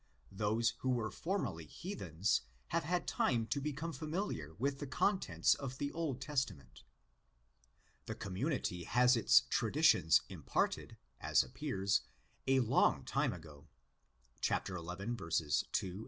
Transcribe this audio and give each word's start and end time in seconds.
Those 0.31 0.71
who 0.79 0.89
were 0.89 1.11
formerly 1.11 1.67
heathens 1.67 2.41
have 2.69 2.83
had 2.85 3.05
time 3.07 3.45
to 3.45 3.61
become 3.61 3.93
familiar 3.93 4.55
with 4.55 4.79
the 4.79 4.87
contents 4.87 5.53
of 5.53 5.77
the 5.77 5.91
Old 5.91 6.19
Testament. 6.19 6.81
The 8.07 8.15
community 8.15 8.85
has 8.85 9.15
its 9.15 9.41
traditions 9.51 10.19
(τὰς 10.21 10.21
παραδόσεις), 10.21 10.21
imparted, 10.29 10.97
as 11.19 11.43
appears, 11.43 12.01
ἃ 12.47 12.67
long 12.67 13.05
time 13.05 13.31
ago 13.31 13.67
(xi. 14.41 14.55
2, 14.65 14.73
28, 14.73 15.17
xv. 15.17 15.99